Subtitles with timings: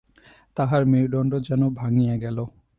[0.57, 2.37] তাঁহার মেরুদণ্ড যেন ভাঙিয়া গেল।